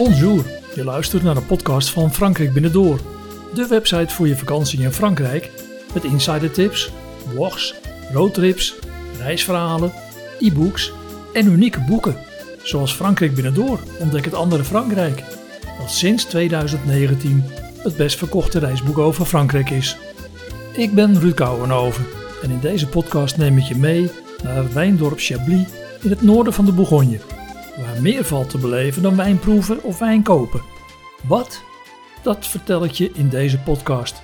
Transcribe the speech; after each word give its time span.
Bonjour, 0.00 0.44
je 0.74 0.84
luistert 0.84 1.22
naar 1.22 1.34
de 1.34 1.40
podcast 1.40 1.90
van 1.90 2.12
Frankrijk 2.12 2.52
Binnendoor. 2.52 3.00
De 3.54 3.66
website 3.66 4.14
voor 4.14 4.28
je 4.28 4.36
vakantie 4.36 4.82
in 4.82 4.92
Frankrijk 4.92 5.50
met 5.94 6.04
insidertips, 6.04 6.90
blogs, 7.34 7.74
roadtrips, 8.12 8.74
reisverhalen, 9.18 9.92
e-books 10.38 10.92
en 11.32 11.46
unieke 11.46 11.80
boeken. 11.80 12.16
Zoals 12.62 12.94
Frankrijk 12.94 13.34
Binnendoor 13.34 13.80
ontdek 13.98 14.24
het 14.24 14.34
andere 14.34 14.64
Frankrijk. 14.64 15.24
Dat 15.78 15.90
sinds 15.90 16.24
2019 16.24 17.44
het 17.76 17.96
best 17.96 18.18
verkochte 18.18 18.58
reisboek 18.58 18.98
over 18.98 19.24
Frankrijk 19.24 19.70
is. 19.70 19.96
Ik 20.72 20.94
ben 20.94 21.20
Ruud 21.20 21.34
Kouwenhoven 21.34 22.06
en 22.42 22.50
in 22.50 22.60
deze 22.60 22.88
podcast 22.88 23.36
neem 23.36 23.58
ik 23.58 23.64
je 23.64 23.76
mee 23.76 24.10
naar 24.42 24.72
wijndorp 24.72 25.18
Chablis 25.18 25.66
in 26.00 26.10
het 26.10 26.22
noorden 26.22 26.52
van 26.52 26.64
de 26.64 26.72
Bourgogne 26.72 27.18
waar 27.76 28.02
meer 28.02 28.24
valt 28.24 28.50
te 28.50 28.58
beleven 28.58 29.02
dan 29.02 29.16
wijnproeven 29.16 29.82
of 29.82 29.98
wijn 29.98 30.22
kopen. 30.22 30.60
Wat? 31.22 31.62
Dat 32.22 32.46
vertel 32.46 32.84
ik 32.84 32.90
je 32.90 33.10
in 33.14 33.28
deze 33.28 33.58
podcast. 33.58 34.22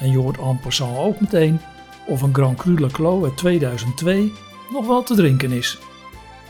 En 0.00 0.10
je 0.10 0.18
hoort 0.18 0.38
en 0.38 0.60
passant 0.60 0.98
ook 0.98 1.20
meteen 1.20 1.60
of 2.06 2.22
een 2.22 2.34
Grand 2.34 2.58
Cru 2.58 2.80
Le 2.80 2.86
Clos 2.86 3.24
uit 3.24 3.36
2002 3.36 4.32
nog 4.72 4.86
wel 4.86 5.02
te 5.02 5.14
drinken 5.14 5.52
is. 5.52 5.78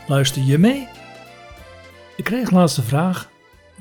Luister 0.07 0.43
je 0.43 0.57
mee? 0.57 0.87
Ik 2.17 2.23
kreeg 2.23 2.51
laatst 2.51 2.75
de 2.75 2.81
vraag 2.81 3.29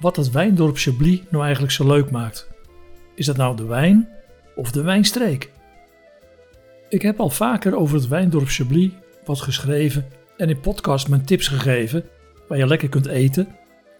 wat 0.01 0.17
het 0.17 0.31
wijndorp 0.31 0.77
Chablis 0.79 1.23
nou 1.31 1.43
eigenlijk 1.45 1.73
zo 1.73 1.87
leuk 1.87 2.11
maakt. 2.11 2.49
Is 3.15 3.27
dat 3.27 3.37
nou 3.37 3.57
de 3.57 3.65
wijn 3.65 4.09
of 4.55 4.71
de 4.71 4.83
wijnstreek? 4.83 5.51
Ik 6.89 7.03
heb 7.03 7.21
al 7.21 7.31
vaker 7.31 7.77
over 7.77 7.97
het 7.97 8.09
wijndorp 8.09 8.49
Chablis 8.49 8.91
wat 9.25 9.41
geschreven 9.41 10.07
en 10.37 10.49
in 10.49 10.61
podcast 10.61 11.09
mijn 11.09 11.25
tips 11.25 11.49
gegeven 11.49 12.05
waar 12.51 12.59
je 12.59 12.67
lekker 12.67 12.89
kunt 12.89 13.07
eten 13.07 13.49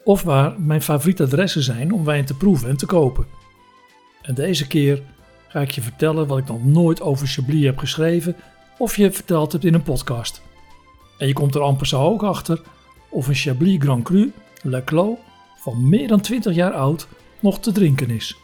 of 0.05 0.23
waar 0.23 0.61
mijn 0.61 0.83
favoriete 0.83 1.23
adressen 1.23 1.63
zijn 1.63 1.93
om 1.93 2.05
wijn 2.05 2.25
te 2.25 2.37
proeven 2.37 2.69
en 2.69 2.77
te 2.77 2.87
kopen. 2.87 3.27
En 4.23 4.35
deze 4.35 4.67
keer 4.67 5.03
ga 5.49 5.61
ik 5.61 5.71
je 5.71 5.83
vertellen 5.83 6.27
wat 6.27 6.39
ik 6.39 6.47
nog 6.47 6.65
nooit 6.65 7.01
over 7.01 7.27
Chablis 7.27 7.65
heb 7.65 7.79
geschreven 7.79 8.37
of 8.79 8.97
je 8.97 9.13
verteld 9.13 9.53
hebt 9.53 9.65
in 9.65 9.75
een 9.75 9.83
podcast. 9.83 10.43
En 11.19 11.27
je 11.27 11.33
komt 11.33 11.55
er 11.55 11.61
amper 11.61 11.87
zo 11.87 12.03
ook 12.03 12.23
achter 12.23 12.63
of 13.11 13.29
een 13.29 13.35
Chablis 13.35 13.79
Grand 13.79 14.05
Cru 14.05 14.33
Le 14.63 14.85
Clos 14.85 15.19
van 15.57 15.89
meer 15.89 16.09
dan 16.09 16.21
20 16.21 16.55
jaar 16.55 16.73
oud 16.73 17.09
nog 17.41 17.61
te 17.61 17.73
drinken 17.73 18.11
is. 18.11 18.37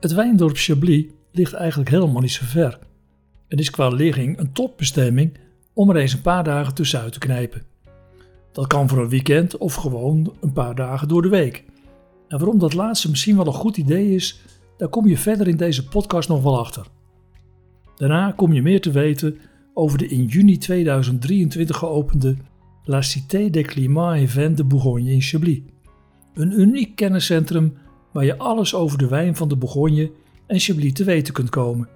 Het 0.00 0.12
wijndorp 0.12 0.56
Chablis 0.56 1.04
ligt 1.32 1.52
eigenlijk 1.52 1.90
helemaal 1.90 2.22
niet 2.22 2.32
zo 2.32 2.44
ver 2.44 2.78
en 3.48 3.58
is 3.58 3.70
qua 3.70 3.88
ligging 3.88 4.38
een 4.38 4.52
topbestemming 4.52 5.38
om 5.74 5.90
er 5.90 5.96
eens 5.96 6.12
een 6.12 6.22
paar 6.22 6.44
dagen 6.44 6.74
tussenuit 6.74 7.12
te 7.12 7.18
knijpen. 7.18 7.75
Dat 8.56 8.66
kan 8.66 8.88
voor 8.88 8.98
een 8.98 9.08
weekend 9.08 9.56
of 9.56 9.74
gewoon 9.74 10.32
een 10.40 10.52
paar 10.52 10.74
dagen 10.74 11.08
door 11.08 11.22
de 11.22 11.28
week. 11.28 11.64
En 12.28 12.38
waarom 12.38 12.58
dat 12.58 12.74
laatste 12.74 13.10
misschien 13.10 13.36
wel 13.36 13.46
een 13.46 13.52
goed 13.52 13.76
idee 13.76 14.14
is, 14.14 14.40
daar 14.76 14.88
kom 14.88 15.08
je 15.08 15.18
verder 15.18 15.48
in 15.48 15.56
deze 15.56 15.88
podcast 15.88 16.28
nog 16.28 16.42
wel 16.42 16.58
achter. 16.58 16.86
Daarna 17.96 18.32
kom 18.32 18.52
je 18.52 18.62
meer 18.62 18.80
te 18.80 18.90
weten 18.90 19.38
over 19.74 19.98
de 19.98 20.06
in 20.06 20.24
juni 20.24 20.58
2023 20.58 21.76
geopende 21.76 22.36
La 22.84 23.02
Cité 23.02 23.50
des 23.50 23.66
Climats 23.66 24.20
et 24.20 24.30
Vins 24.30 24.56
de 24.56 24.64
Bourgogne 24.64 25.12
in 25.12 25.22
Chablis. 25.22 25.60
Een 26.34 26.60
uniek 26.60 26.96
kenniscentrum 26.96 27.76
waar 28.12 28.24
je 28.24 28.38
alles 28.38 28.74
over 28.74 28.98
de 28.98 29.08
wijn 29.08 29.36
van 29.36 29.48
de 29.48 29.56
Bourgogne 29.56 30.10
en 30.46 30.58
Chablis 30.58 30.92
te 30.92 31.04
weten 31.04 31.34
kunt 31.34 31.50
komen. 31.50 31.88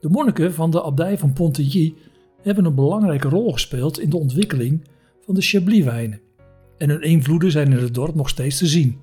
De 0.00 0.08
monniken 0.08 0.54
van 0.54 0.70
de 0.70 0.82
abdij 0.82 1.18
van 1.18 1.32
Pontilly 1.32 1.94
hebben 2.42 2.64
een 2.64 2.74
belangrijke 2.74 3.28
rol 3.28 3.52
gespeeld 3.52 4.00
in 4.00 4.10
de 4.10 4.16
ontwikkeling 4.16 4.82
van 5.28 5.36
de 5.36 5.42
Chablis-wijnen. 5.42 6.20
En 6.78 6.88
hun 6.88 7.02
invloeden 7.02 7.50
zijn 7.50 7.72
in 7.72 7.78
het 7.78 7.94
dorp 7.94 8.14
nog 8.14 8.28
steeds 8.28 8.58
te 8.58 8.66
zien. 8.66 8.98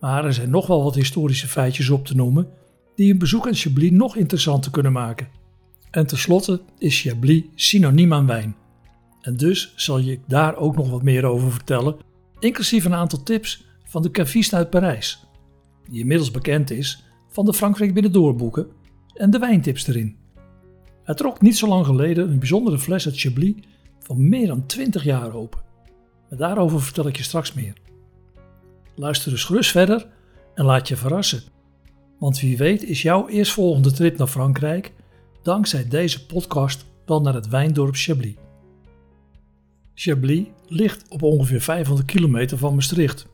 Maar 0.00 0.24
er 0.24 0.34
zijn 0.34 0.50
nog 0.50 0.66
wel 0.66 0.82
wat 0.82 0.94
historische 0.94 1.46
feitjes 1.46 1.90
op 1.90 2.06
te 2.06 2.16
noemen 2.16 2.48
die 2.94 3.12
een 3.12 3.18
bezoek 3.18 3.46
aan 3.46 3.54
Chablis 3.54 3.90
nog 3.90 4.16
interessanter 4.16 4.70
kunnen 4.70 4.92
maken. 4.92 5.28
En 5.90 6.06
tenslotte 6.06 6.60
is 6.78 7.00
Chablis 7.00 7.42
synoniem 7.54 8.12
aan 8.12 8.26
wijn. 8.26 8.56
En 9.20 9.36
dus 9.36 9.72
zal 9.76 9.98
je 9.98 10.18
daar 10.26 10.56
ook 10.56 10.76
nog 10.76 10.90
wat 10.90 11.02
meer 11.02 11.24
over 11.24 11.52
vertellen, 11.52 11.96
inclusief 12.38 12.84
een 12.84 12.94
aantal 12.94 13.22
tips 13.22 13.64
van 13.84 14.02
de 14.02 14.10
caviste 14.10 14.56
uit 14.56 14.70
Parijs, 14.70 15.26
die 15.90 16.00
inmiddels 16.00 16.30
bekend 16.30 16.70
is 16.70 17.04
van 17.28 17.44
de 17.44 17.54
Frankrijk 17.54 17.94
binnendoorboeken 17.94 18.66
en 19.14 19.30
de 19.30 19.38
wijntips 19.38 19.86
erin. 19.86 20.16
Hij 21.04 21.14
trok 21.14 21.40
niet 21.40 21.56
zo 21.56 21.68
lang 21.68 21.86
geleden 21.86 22.30
een 22.30 22.38
bijzondere 22.38 22.78
fles 22.78 23.06
uit 23.06 23.20
Chablis 23.20 23.54
van 24.06 24.28
meer 24.28 24.46
dan 24.46 24.66
20 24.66 25.04
jaar 25.04 25.34
open. 25.34 25.60
Maar 26.28 26.38
daarover 26.38 26.82
vertel 26.82 27.06
ik 27.06 27.16
je 27.16 27.22
straks 27.22 27.52
meer. 27.52 27.72
Luister 28.94 29.30
dus 29.30 29.44
gerust 29.44 29.70
verder 29.70 30.06
en 30.54 30.64
laat 30.64 30.88
je 30.88 30.96
verrassen. 30.96 31.42
Want 32.18 32.40
wie 32.40 32.56
weet 32.56 32.82
is 32.82 33.02
jouw 33.02 33.28
eerstvolgende 33.28 33.92
trip 33.92 34.18
naar 34.18 34.26
Frankrijk 34.26 34.92
dankzij 35.42 35.88
deze 35.88 36.26
podcast 36.26 36.84
wel 37.06 37.20
naar 37.20 37.34
het 37.34 37.48
wijndorp 37.48 37.94
Chablis. 37.94 38.34
Chablis 39.94 40.46
ligt 40.66 41.08
op 41.08 41.22
ongeveer 41.22 41.60
500 41.60 42.06
kilometer 42.06 42.58
van 42.58 42.74
Maastricht. 42.74 43.26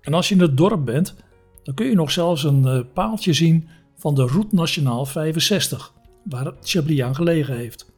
En 0.00 0.14
als 0.14 0.28
je 0.28 0.34
in 0.34 0.40
het 0.40 0.56
dorp 0.56 0.84
bent, 0.84 1.14
dan 1.62 1.74
kun 1.74 1.86
je 1.86 1.94
nog 1.94 2.10
zelfs 2.10 2.44
een 2.44 2.66
eh, 2.66 2.80
paaltje 2.94 3.32
zien 3.32 3.68
van 3.96 4.14
de 4.14 4.26
Route 4.26 4.54
Nationaal 4.54 5.06
65, 5.06 5.92
waar 6.24 6.52
Chablis 6.62 7.02
aan 7.02 7.14
gelegen 7.14 7.56
heeft. 7.56 7.92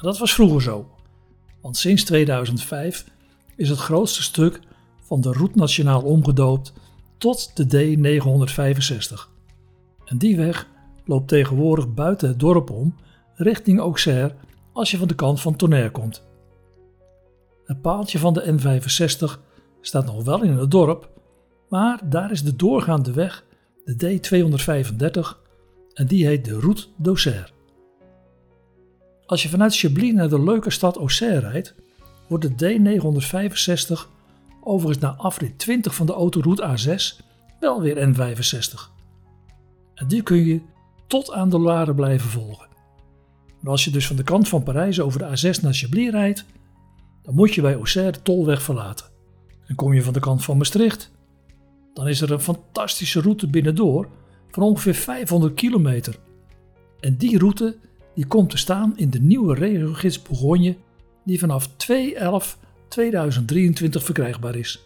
dat 0.00 0.18
was 0.18 0.34
vroeger 0.34 0.62
zo. 0.62 0.90
Want 1.60 1.76
sinds 1.76 2.04
2005 2.04 3.04
is 3.56 3.68
het 3.68 3.78
grootste 3.78 4.22
stuk 4.22 4.60
van 5.02 5.20
de 5.20 5.32
Route 5.32 5.58
Nationaal 5.58 6.02
omgedoopt 6.02 6.72
tot 7.18 7.56
de 7.56 7.96
D965. 7.96 9.28
En 10.04 10.18
die 10.18 10.36
weg 10.36 10.66
loopt 11.04 11.28
tegenwoordig 11.28 11.94
buiten 11.94 12.28
het 12.28 12.40
dorp 12.40 12.70
om 12.70 12.94
richting 13.34 13.78
Auxerre 13.78 14.34
als 14.72 14.90
je 14.90 14.98
van 14.98 15.08
de 15.08 15.14
kant 15.14 15.40
van 15.40 15.56
Tonnerre 15.56 15.90
komt. 15.90 16.28
Het 17.64 17.80
paaltje 17.80 18.18
van 18.18 18.32
de 18.34 18.54
N65 18.58 19.40
staat 19.80 20.06
nog 20.06 20.24
wel 20.24 20.42
in 20.42 20.56
het 20.56 20.70
dorp, 20.70 21.10
maar 21.68 22.00
daar 22.04 22.30
is 22.30 22.42
de 22.42 22.56
doorgaande 22.56 23.12
weg, 23.12 23.44
de 23.84 24.20
D235, 24.20 25.48
en 25.94 26.06
die 26.06 26.26
heet 26.26 26.44
de 26.44 26.58
Route 26.58 26.86
d'Auxerre. 26.96 27.48
Als 29.30 29.42
je 29.42 29.48
vanuit 29.48 29.76
Chablis 29.76 30.12
naar 30.12 30.28
de 30.28 30.42
leuke 30.42 30.70
stad 30.70 30.96
Auxerre 30.96 31.38
rijdt, 31.38 31.74
wordt 32.28 32.58
de 32.58 32.78
D965 32.78 34.08
overigens 34.60 35.04
na 35.04 35.14
afrit 35.16 35.58
20 35.58 35.94
van 35.94 36.06
de 36.06 36.12
autoroute 36.12 36.76
A6 36.78 37.26
wel 37.60 37.80
weer 37.80 37.96
N65. 38.08 38.74
En 39.94 40.08
die 40.08 40.22
kun 40.22 40.44
je 40.44 40.60
tot 41.06 41.32
aan 41.32 41.50
de 41.50 41.58
Loire 41.58 41.94
blijven 41.94 42.30
volgen. 42.30 42.68
Maar 43.60 43.70
als 43.72 43.84
je 43.84 43.90
dus 43.90 44.06
van 44.06 44.16
de 44.16 44.22
kant 44.22 44.48
van 44.48 44.62
Parijs 44.62 45.00
over 45.00 45.18
de 45.18 45.26
A6 45.26 45.62
naar 45.62 45.74
Chablis 45.74 46.10
rijdt, 46.10 46.44
dan 47.22 47.34
moet 47.34 47.54
je 47.54 47.60
bij 47.60 47.74
Auxerre 47.74 48.12
de 48.12 48.22
tolweg 48.22 48.62
verlaten. 48.62 49.06
En 49.66 49.74
kom 49.74 49.92
je 49.92 50.02
van 50.02 50.12
de 50.12 50.20
kant 50.20 50.44
van 50.44 50.56
Maastricht, 50.56 51.10
dan 51.94 52.08
is 52.08 52.20
er 52.20 52.32
een 52.32 52.40
fantastische 52.40 53.20
route 53.20 53.46
binnendoor 53.48 54.08
van 54.50 54.62
ongeveer 54.62 54.94
500 54.94 55.54
kilometer. 55.54 56.18
En 57.00 57.16
die 57.16 57.38
route 57.38 57.76
die 58.14 58.26
komt 58.26 58.50
te 58.50 58.56
staan 58.56 58.92
in 58.96 59.10
de 59.10 59.20
nieuwe 59.20 59.54
regiogids 59.54 60.22
Bourgogne 60.22 60.76
die 61.24 61.38
vanaf 61.38 61.68
2-11-2023 61.68 61.72
verkrijgbaar 63.90 64.56
is. 64.56 64.80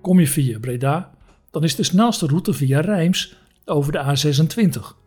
Kom 0.00 0.20
je 0.20 0.26
via 0.26 0.58
Breda, 0.58 1.14
dan 1.50 1.64
is 1.64 1.74
de 1.74 1.82
snelste 1.82 2.26
route 2.26 2.52
via 2.52 2.80
Rijms 2.80 3.36
over 3.64 3.92
de 3.92 3.98
A26. 3.98 5.00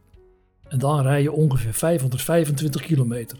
En 0.67 0.79
dan 0.79 1.01
rij 1.01 1.21
je 1.21 1.31
ongeveer 1.31 1.73
525 1.73 2.81
kilometer. 2.81 3.37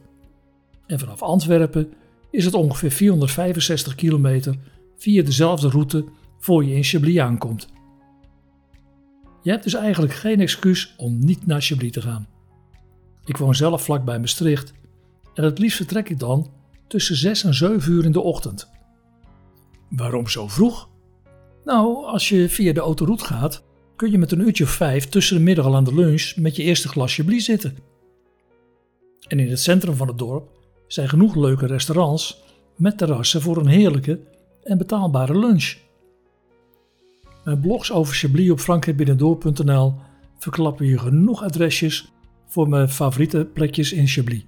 En 0.87 0.99
vanaf 0.99 1.21
Antwerpen 1.21 1.93
is 2.31 2.45
het 2.45 2.53
ongeveer 2.53 2.91
465 2.91 3.95
kilometer 3.95 4.55
via 4.97 5.23
dezelfde 5.23 5.69
route 5.69 6.05
voor 6.39 6.65
je 6.65 6.75
in 6.75 6.83
Chablis 6.83 7.19
aankomt. 7.19 7.67
Je 9.41 9.51
hebt 9.51 9.63
dus 9.63 9.73
eigenlijk 9.73 10.13
geen 10.13 10.39
excuus 10.39 10.93
om 10.97 11.25
niet 11.25 11.45
naar 11.45 11.61
Chablis 11.61 11.91
te 11.91 12.01
gaan. 12.01 12.27
Ik 13.25 13.37
woon 13.37 13.55
zelf 13.55 13.83
vlakbij 13.83 14.19
Maastricht 14.19 14.73
en 15.33 15.43
het 15.43 15.59
liefst 15.59 15.77
vertrek 15.77 16.09
ik 16.09 16.19
dan 16.19 16.51
tussen 16.87 17.15
6 17.15 17.43
en 17.43 17.53
7 17.53 17.91
uur 17.91 18.05
in 18.05 18.11
de 18.11 18.21
ochtend. 18.21 18.69
Waarom 19.89 20.27
zo 20.27 20.47
vroeg? 20.47 20.89
Nou, 21.63 22.05
als 22.05 22.29
je 22.29 22.49
via 22.49 22.73
de 22.73 22.79
autoroute 22.79 23.25
gaat, 23.25 23.63
kun 23.95 24.11
je 24.11 24.17
met 24.17 24.31
een 24.31 24.39
uurtje 24.39 24.63
of 24.63 24.69
vijf 24.69 25.09
tussen 25.09 25.37
de 25.37 25.43
middag 25.43 25.65
al 25.65 25.75
aan 25.75 25.83
de 25.83 25.95
lunch 25.95 26.35
met 26.35 26.55
je 26.55 26.63
eerste 26.63 26.87
glasje 26.87 27.23
blie 27.23 27.39
zitten. 27.39 27.77
En 29.27 29.39
in 29.39 29.49
het 29.49 29.59
centrum 29.59 29.95
van 29.95 30.07
het 30.07 30.17
dorp 30.17 30.49
zijn 30.87 31.09
genoeg 31.09 31.35
leuke 31.35 31.65
restaurants 31.65 32.43
met 32.75 32.97
terrassen 32.97 33.41
voor 33.41 33.57
een 33.57 33.67
heerlijke 33.67 34.19
en 34.63 34.77
betaalbare 34.77 35.39
lunch. 35.39 35.75
Mijn 37.43 37.59
blogs 37.59 37.91
over 37.91 38.15
Chablis 38.15 38.49
op 38.49 38.59
frankrijkbinnendoor.nl 38.59 39.93
verklappen 40.37 40.85
je 40.85 40.99
genoeg 40.99 41.43
adresjes 41.43 42.13
voor 42.47 42.69
mijn 42.69 42.89
favoriete 42.89 43.49
plekjes 43.53 43.93
in 43.93 44.07
Chablis. 44.07 44.45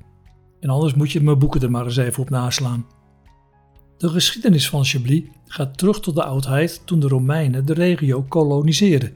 En 0.60 0.70
anders 0.70 0.94
moet 0.94 1.12
je 1.12 1.22
mijn 1.22 1.40
boeken 1.40 1.62
er 1.62 1.72
maar 1.72 1.86
eens 1.86 1.98
even 1.98 2.22
op 2.22 2.30
naslaan. 2.30 2.86
De 3.98 4.10
geschiedenis 4.10 4.70
van 4.70 4.86
Chablis 4.86 5.24
gaat 5.46 5.78
terug 5.78 6.00
tot 6.00 6.16
de 6.16 6.24
oudheid 6.24 6.82
toen 6.86 7.00
de 7.00 7.08
Romeinen 7.08 7.66
de 7.66 7.74
regio 7.74 8.26
koloniseerden 8.28 9.14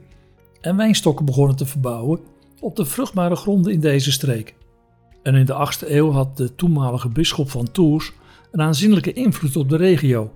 en 0.60 0.76
wijnstokken 0.76 1.24
begonnen 1.24 1.56
te 1.56 1.66
verbouwen 1.66 2.20
op 2.60 2.76
de 2.76 2.84
vruchtbare 2.84 3.36
gronden 3.36 3.72
in 3.72 3.80
deze 3.80 4.12
streek. 4.12 4.54
En 5.22 5.34
in 5.34 5.46
de 5.46 5.72
8e 5.84 5.88
eeuw 5.88 6.10
had 6.10 6.36
de 6.36 6.54
toenmalige 6.54 7.08
bisschop 7.08 7.50
van 7.50 7.70
Tours 7.72 8.12
een 8.50 8.60
aanzienlijke 8.60 9.12
invloed 9.12 9.56
op 9.56 9.68
de 9.68 9.76
regio. 9.76 10.32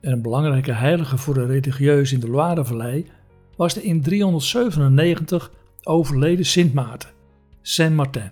En 0.00 0.12
een 0.12 0.22
belangrijke 0.22 0.72
heilige 0.72 1.18
voor 1.18 1.34
de 1.34 1.46
religieuzen 1.46 2.14
in 2.14 2.20
de 2.20 2.30
Loirevallei 2.30 3.06
was 3.56 3.74
de 3.74 3.82
in 3.82 4.02
397 4.02 5.50
overleden 5.82 6.46
Sint 6.46 6.74
Maarten, 6.74 7.10
Saint 7.66 7.94
Martin. 7.94 8.30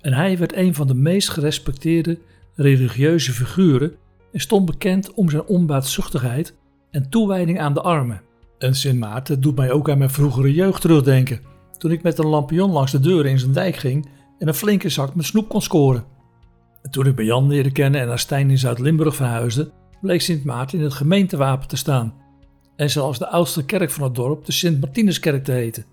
En 0.00 0.12
hij 0.12 0.38
werd 0.38 0.56
een 0.56 0.74
van 0.74 0.86
de 0.86 0.94
meest 0.94 1.28
gerespecteerde 1.28 2.18
religieuze 2.54 3.32
figuren 3.32 3.94
en 4.32 4.40
stond 4.40 4.64
bekend 4.64 5.14
om 5.14 5.30
zijn 5.30 5.44
onbaatzuchtigheid 5.44 6.54
en 6.90 7.08
toewijding 7.08 7.60
aan 7.60 7.74
de 7.74 7.80
armen. 7.80 8.22
En 8.58 8.74
Sint 8.74 8.98
Maarten 8.98 9.40
doet 9.40 9.56
mij 9.56 9.70
ook 9.70 9.90
aan 9.90 9.98
mijn 9.98 10.10
vroegere 10.10 10.52
jeugd 10.52 10.80
terugdenken, 10.80 11.40
toen 11.78 11.90
ik 11.90 12.02
met 12.02 12.18
een 12.18 12.26
lampion 12.26 12.70
langs 12.70 12.92
de 12.92 13.00
deuren 13.00 13.30
in 13.30 13.38
zijn 13.38 13.52
dijk 13.52 13.76
ging 13.76 14.08
en 14.38 14.48
een 14.48 14.54
flinke 14.54 14.88
zak 14.88 15.14
met 15.14 15.24
snoep 15.24 15.48
kon 15.48 15.62
scoren. 15.62 16.04
En 16.82 16.90
toen 16.90 17.06
ik 17.06 17.14
bij 17.14 17.24
Jan 17.24 17.48
leerde 17.48 17.72
kennen 17.72 18.00
en 18.00 18.06
naar 18.06 18.18
Stijn 18.18 18.50
in 18.50 18.58
Zuid-Limburg 18.58 19.16
verhuisde, 19.16 19.70
bleek 20.00 20.20
Sint 20.20 20.44
Maarten 20.44 20.78
in 20.78 20.84
het 20.84 20.94
gemeentewapen 20.94 21.68
te 21.68 21.76
staan. 21.76 22.14
En 22.76 22.90
zelfs 22.90 23.18
de 23.18 23.28
oudste 23.28 23.64
kerk 23.64 23.90
van 23.90 24.04
het 24.04 24.14
dorp 24.14 24.44
de 24.44 24.52
Sint 24.52 24.80
Martinuskerk 24.80 25.44
te 25.44 25.52
heten. 25.52 25.84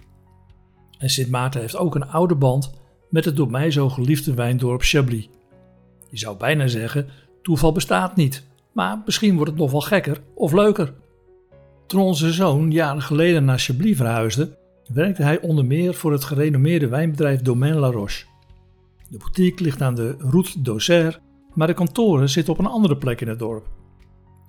En 1.01 1.09
Sint 1.09 1.30
Maarten 1.30 1.62
heeft 1.62 1.77
ook 1.77 1.95
een 1.95 2.09
oude 2.09 2.36
band 2.36 2.71
met 3.09 3.25
het 3.25 3.36
door 3.36 3.51
mij 3.51 3.71
zo 3.71 3.89
geliefde 3.89 4.33
wijndorp 4.33 4.81
Chablis. 4.83 5.30
Je 6.09 6.18
zou 6.18 6.38
bijna 6.38 6.68
zeggen, 6.68 7.07
toeval 7.42 7.71
bestaat 7.71 8.15
niet, 8.15 8.45
maar 8.71 9.01
misschien 9.06 9.36
wordt 9.36 9.51
het 9.51 9.59
nog 9.59 9.71
wel 9.71 9.81
gekker 9.81 10.21
of 10.36 10.51
leuker. 10.51 10.94
Toen 11.88 12.01
onze 12.01 12.31
zoon 12.31 12.71
jaren 12.71 13.01
geleden 13.01 13.45
naar 13.45 13.59
Chablis 13.59 13.98
verhuisde, 13.98 14.57
werkte 14.94 15.24
hij 15.24 15.42
onder 15.42 15.65
meer 15.65 15.94
voor 15.94 16.12
het 16.12 16.24
gerenommeerde 16.24 16.88
wijnbedrijf 16.88 17.42
Domaine 17.42 17.80
La 17.80 17.92
Roche. 17.92 18.25
De 19.09 19.18
boutique 19.18 19.63
ligt 19.63 19.81
aan 19.81 19.95
de 19.95 20.15
Route 20.18 20.62
d'Auxerre, 20.62 21.19
maar 21.53 21.68
de 21.68 21.74
kantoren 21.74 22.30
zitten 22.30 22.53
op 22.53 22.59
een 22.59 22.65
andere 22.65 22.98
plek 22.98 23.21
in 23.21 23.27
het 23.27 23.39
dorp. 23.39 23.68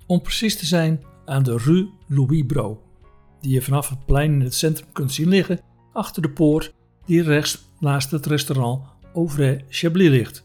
Om 0.07 0.21
precies 0.21 0.57
te 0.57 0.65
zijn 0.65 1.03
aan 1.25 1.43
de 1.43 1.57
Rue 1.57 1.89
Louis 2.07 2.43
Bro, 2.47 2.81
die 3.41 3.53
je 3.53 3.61
vanaf 3.61 3.89
het 3.89 4.05
plein 4.05 4.31
in 4.31 4.41
het 4.41 4.53
centrum 4.53 4.87
kunt 4.91 5.11
zien 5.11 5.27
liggen 5.27 5.59
achter 5.93 6.21
de 6.21 6.29
poort 6.29 6.73
die 7.05 7.23
rechts 7.23 7.69
naast 7.79 8.11
het 8.11 8.25
restaurant 8.25 8.81
Auvray 9.13 9.65
Chablis 9.69 10.09
ligt. 10.09 10.43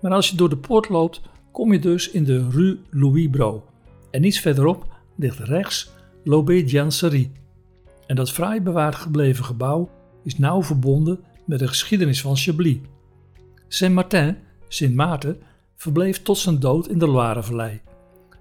Maar 0.00 0.12
als 0.12 0.30
je 0.30 0.36
door 0.36 0.48
de 0.48 0.56
poort 0.56 0.88
loopt, 0.88 1.20
kom 1.52 1.72
je 1.72 1.78
dus 1.78 2.10
in 2.10 2.24
de 2.24 2.48
Rue 2.50 2.78
Louis 2.90 3.28
Bro. 3.30 3.64
En 4.10 4.24
iets 4.24 4.40
verderop 4.40 4.86
ligt 5.16 5.38
rechts 5.38 5.90
L'Aubé 6.24 6.52
Janserie. 6.52 7.32
En 8.06 8.16
dat 8.16 8.32
fraai 8.32 8.60
bewaard 8.60 8.94
gebleven 8.94 9.44
gebouw 9.44 9.90
is 10.24 10.38
nauw 10.38 10.62
verbonden 10.62 11.20
met 11.44 11.58
de 11.58 11.68
geschiedenis 11.68 12.20
van 12.20 12.36
Chablis. 12.36 12.78
Saint-Martin, 13.68 14.36
Sint 14.68 14.94
Maarten, 14.94 15.38
verbleef 15.76 16.22
tot 16.22 16.38
zijn 16.38 16.58
dood 16.58 16.88
in 16.88 16.98
de 16.98 17.08
Loirevallei. 17.08 17.80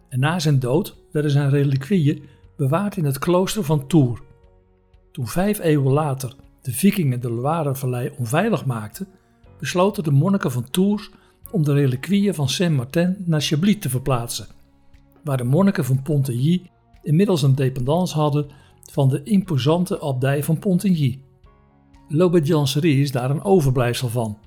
En 0.09 0.19
na 0.19 0.39
zijn 0.39 0.59
dood 0.59 0.95
werden 1.11 1.31
zijn 1.31 1.49
reliquieën 1.49 2.23
bewaard 2.57 2.97
in 2.97 3.05
het 3.05 3.19
klooster 3.19 3.63
van 3.63 3.87
Tours. 3.87 4.19
Toen 5.15 5.27
vijf 5.27 5.59
eeuwen 5.59 5.93
later 5.93 6.35
de 6.61 6.71
vikingen 6.71 7.19
de 7.19 7.31
Loirevallei 7.31 8.11
onveilig 8.17 8.65
maakten, 8.65 9.07
besloten 9.59 10.03
de 10.03 10.11
monniken 10.11 10.51
van 10.51 10.69
Tours 10.69 11.09
om 11.51 11.63
de 11.63 11.73
reliquieën 11.73 12.33
van 12.33 12.49
Saint-Martin 12.49 13.15
naar 13.25 13.41
Chablis 13.41 13.79
te 13.79 13.89
verplaatsen, 13.89 14.47
waar 15.23 15.37
de 15.37 15.43
monniken 15.43 15.85
van 15.85 16.01
Pontigny 16.01 16.69
inmiddels 17.03 17.41
een 17.41 17.55
dependance 17.55 18.15
hadden 18.15 18.47
van 18.91 19.09
de 19.09 19.23
imposante 19.23 19.99
abdij 19.99 20.43
van 20.43 20.59
Pontigny. 20.59 21.19
L'Obédiencerie 22.07 23.01
is 23.01 23.11
daar 23.11 23.29
een 23.29 23.43
overblijfsel 23.43 24.09
van. 24.09 24.37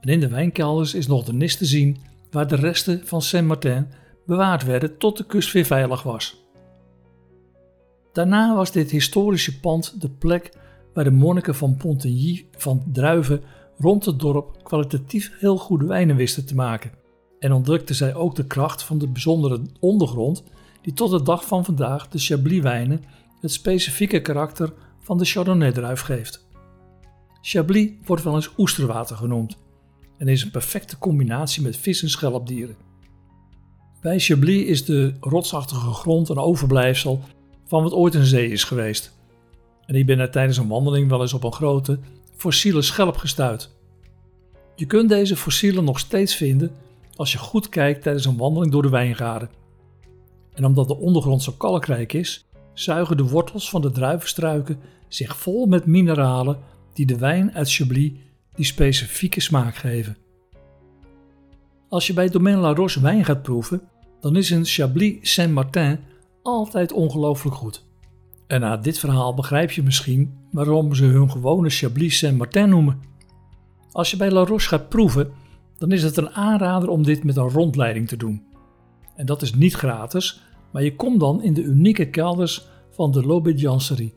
En 0.00 0.08
in 0.08 0.20
de 0.20 0.28
wijnkelders 0.28 0.94
is 0.94 1.06
nog 1.06 1.24
de 1.24 1.32
nis 1.32 1.56
te 1.56 1.64
zien 1.64 1.96
waar 2.30 2.48
de 2.48 2.56
resten 2.56 3.06
van 3.06 3.22
Saint-Martin 3.22 3.86
bewaard 4.26 4.64
werden 4.64 4.98
tot 4.98 5.16
de 5.16 5.26
kust 5.26 5.52
weer 5.52 5.64
veilig 5.64 6.02
was. 6.02 6.43
Daarna 8.14 8.54
was 8.54 8.72
dit 8.72 8.90
historische 8.90 9.60
pand 9.60 10.00
de 10.00 10.08
plek 10.08 10.52
waar 10.92 11.04
de 11.04 11.10
monniken 11.10 11.54
van 11.54 11.76
Pontigny 11.76 12.46
van 12.56 12.82
druiven 12.92 13.42
rond 13.78 14.04
het 14.04 14.18
dorp 14.18 14.58
kwalitatief 14.62 15.32
heel 15.38 15.56
goede 15.56 15.86
wijnen 15.86 16.16
wisten 16.16 16.46
te 16.46 16.54
maken. 16.54 16.90
En 17.38 17.52
ontdekten 17.52 17.94
zij 17.94 18.14
ook 18.14 18.34
de 18.34 18.46
kracht 18.46 18.82
van 18.82 18.98
de 18.98 19.08
bijzondere 19.08 19.62
ondergrond 19.80 20.44
die 20.82 20.92
tot 20.92 21.10
de 21.10 21.22
dag 21.22 21.46
van 21.46 21.64
vandaag 21.64 22.08
de 22.08 22.18
Chablis-wijnen 22.18 23.04
het 23.40 23.52
specifieke 23.52 24.20
karakter 24.20 24.72
van 24.98 25.18
de 25.18 25.24
Chardonnay-druif 25.24 26.00
geeft. 26.00 26.46
Chablis 27.40 27.90
wordt 28.04 28.22
wel 28.22 28.34
eens 28.34 28.50
oesterwater 28.58 29.16
genoemd 29.16 29.56
en 30.18 30.28
is 30.28 30.42
een 30.42 30.50
perfecte 30.50 30.98
combinatie 30.98 31.62
met 31.62 31.76
vis 31.76 32.02
en 32.02 32.10
schelpdieren. 32.10 32.76
Bij 34.00 34.18
Chablis 34.18 34.64
is 34.64 34.84
de 34.84 35.14
rotsachtige 35.20 35.90
grond 35.90 36.28
een 36.28 36.38
overblijfsel 36.38 37.20
van 37.64 37.82
wat 37.82 37.92
ooit 37.92 38.14
een 38.14 38.24
zee 38.24 38.50
is 38.50 38.64
geweest. 38.64 39.16
En 39.86 39.94
ik 39.94 40.06
ben 40.06 40.30
tijdens 40.30 40.56
een 40.56 40.68
wandeling 40.68 41.08
wel 41.08 41.20
eens 41.20 41.32
op 41.32 41.44
een 41.44 41.52
grote, 41.52 41.98
fossiele 42.36 42.82
schelp 42.82 43.16
gestuurd. 43.16 43.70
Je 44.76 44.86
kunt 44.86 45.08
deze 45.08 45.36
fossielen 45.36 45.84
nog 45.84 45.98
steeds 45.98 46.34
vinden 46.34 46.72
als 47.16 47.32
je 47.32 47.38
goed 47.38 47.68
kijkt 47.68 48.02
tijdens 48.02 48.24
een 48.24 48.36
wandeling 48.36 48.72
door 48.72 48.82
de 48.82 48.88
wijngaarden. 48.88 49.50
En 50.54 50.64
omdat 50.64 50.88
de 50.88 50.96
ondergrond 50.96 51.42
zo 51.42 51.52
kalkrijk 51.52 52.12
is, 52.12 52.46
zuigen 52.72 53.16
de 53.16 53.28
wortels 53.28 53.70
van 53.70 53.80
de 53.80 53.90
druivenstruiken 53.90 54.78
zich 55.08 55.36
vol 55.36 55.66
met 55.66 55.86
mineralen 55.86 56.58
die 56.92 57.06
de 57.06 57.18
wijn 57.18 57.54
uit 57.54 57.72
Chablis 57.72 58.12
die 58.54 58.64
specifieke 58.64 59.40
smaak 59.40 59.76
geven. 59.76 60.16
Als 61.88 62.06
je 62.06 62.12
bij 62.12 62.28
Domaine 62.28 62.60
La 62.60 62.74
Roche 62.74 63.00
wijn 63.00 63.24
gaat 63.24 63.42
proeven, 63.42 63.82
dan 64.20 64.36
is 64.36 64.50
een 64.50 64.64
Chablis 64.64 65.32
Saint-Martin 65.32 65.98
altijd 66.44 66.92
ongelooflijk 66.92 67.56
goed. 67.56 67.84
En 68.46 68.60
na 68.60 68.76
dit 68.76 68.98
verhaal 68.98 69.34
begrijp 69.34 69.70
je 69.70 69.82
misschien 69.82 70.34
waarom 70.50 70.94
ze 70.94 71.04
hun 71.04 71.30
gewone 71.30 71.70
Chablis 71.70 72.18
Saint-Martin 72.18 72.68
noemen. 72.68 73.00
Als 73.92 74.10
je 74.10 74.16
bij 74.16 74.30
La 74.30 74.44
Roche 74.44 74.68
gaat 74.68 74.88
proeven, 74.88 75.30
dan 75.78 75.92
is 75.92 76.02
het 76.02 76.16
een 76.16 76.30
aanrader 76.30 76.88
om 76.88 77.02
dit 77.02 77.24
met 77.24 77.36
een 77.36 77.48
rondleiding 77.48 78.08
te 78.08 78.16
doen. 78.16 78.42
En 79.16 79.26
dat 79.26 79.42
is 79.42 79.54
niet 79.54 79.74
gratis, 79.74 80.42
maar 80.72 80.82
je 80.82 80.96
komt 80.96 81.20
dan 81.20 81.42
in 81.42 81.54
de 81.54 81.62
unieke 81.62 82.10
kelders 82.10 82.66
van 82.90 83.10
de 83.12 83.26
L'Obédiencerie. 83.26 84.14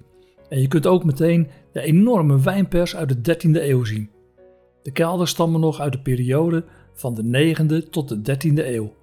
En 0.49 0.61
je 0.61 0.67
kunt 0.67 0.87
ook 0.87 1.03
meteen 1.03 1.47
de 1.71 1.81
enorme 1.81 2.39
wijnpers 2.41 2.95
uit 2.95 3.25
de 3.25 3.35
13e 3.35 3.61
eeuw 3.63 3.83
zien. 3.83 4.09
De 4.83 4.91
kelders 4.91 5.31
stammen 5.31 5.59
nog 5.59 5.79
uit 5.79 5.91
de 5.91 6.01
periode 6.01 6.65
van 6.93 7.13
de 7.13 7.55
9e 7.55 7.89
tot 7.89 8.25
de 8.25 8.35
13e 8.35 8.65
eeuw. 8.65 8.93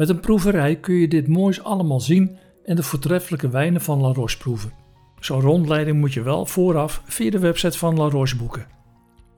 Met 0.00 0.08
een 0.08 0.20
proeverij 0.20 0.76
kun 0.76 0.94
je 0.94 1.08
dit 1.08 1.28
moois 1.28 1.62
allemaal 1.62 2.00
zien 2.00 2.36
en 2.64 2.76
de 2.76 2.82
voortreffelijke 2.82 3.48
wijnen 3.48 3.80
van 3.80 4.00
La 4.00 4.12
Roche 4.12 4.38
proeven. 4.38 4.72
Zo'n 5.18 5.40
rondleiding 5.40 5.98
moet 5.98 6.12
je 6.12 6.22
wel 6.22 6.46
vooraf 6.46 7.02
via 7.04 7.30
de 7.30 7.38
website 7.38 7.78
van 7.78 7.96
La 7.96 8.08
Roche 8.08 8.36
boeken. 8.36 8.66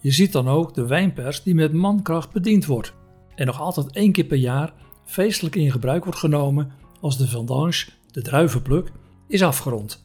Je 0.01 0.11
ziet 0.11 0.33
dan 0.33 0.49
ook 0.49 0.75
de 0.75 0.87
wijnpers 0.87 1.43
die 1.43 1.55
met 1.55 1.73
mankracht 1.73 2.33
bediend 2.33 2.67
wordt 2.67 2.93
en 3.35 3.47
nog 3.47 3.61
altijd 3.61 3.93
één 3.93 4.13
keer 4.13 4.25
per 4.25 4.37
jaar 4.37 4.73
feestelijk 5.05 5.57
in 5.57 5.71
gebruik 5.71 6.05
wordt 6.05 6.19
genomen 6.19 6.73
als 7.01 7.19
de 7.19 7.29
vendange, 7.29 7.85
de 8.11 8.23
druivenpluk, 8.23 8.93
is 9.29 9.43
afgerond. 9.43 10.05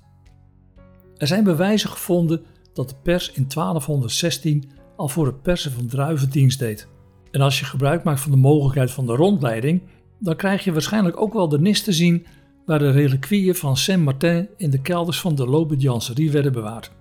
Er 1.17 1.27
zijn 1.27 1.43
bewijzen 1.43 1.89
gevonden 1.89 2.45
dat 2.73 2.89
de 2.89 2.95
pers 3.03 3.31
in 3.31 3.45
1216 3.47 4.69
al 4.95 5.07
voor 5.07 5.25
het 5.25 5.41
persen 5.41 5.71
van 5.71 5.87
druiven 5.87 6.29
dienst 6.29 6.59
deed. 6.59 6.87
En 7.31 7.41
als 7.41 7.59
je 7.59 7.65
gebruik 7.65 8.03
maakt 8.03 8.21
van 8.21 8.31
de 8.31 8.37
mogelijkheid 8.37 8.91
van 8.91 9.05
de 9.05 9.15
rondleiding, 9.15 9.81
dan 10.19 10.35
krijg 10.35 10.63
je 10.63 10.71
waarschijnlijk 10.71 11.21
ook 11.21 11.33
wel 11.33 11.49
de 11.49 11.59
nis 11.59 11.83
te 11.83 11.91
zien 11.91 12.25
waar 12.65 12.79
de 12.79 12.91
reliquieën 12.91 13.55
van 13.55 13.77
Saint-Martin 13.77 14.47
in 14.57 14.69
de 14.69 14.81
kelders 14.81 15.19
van 15.19 15.35
de 15.35 15.47
L'Obédiencerie 15.47 16.31
werden 16.31 16.51
bewaard. 16.51 16.91